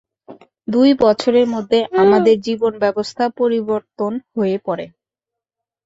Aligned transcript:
দুই 0.67 0.89
বছরের 1.01 1.47
মধ্যে, 1.47 1.79
আমাদের 2.03 2.35
জীবনব্যবস্থা 2.39 3.25
পরিবর্তন 3.39 4.11
হয়ে 4.35 4.57
পড়ে। 4.65 4.85